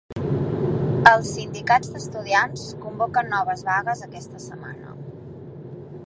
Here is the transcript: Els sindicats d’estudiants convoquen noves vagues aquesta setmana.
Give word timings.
Els 1.09 1.33
sindicats 1.33 1.91
d’estudiants 1.97 2.63
convoquen 2.85 3.29
noves 3.33 3.63
vagues 3.67 4.01
aquesta 4.09 4.41
setmana. 4.47 4.95